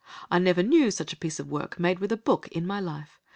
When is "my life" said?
2.65-3.19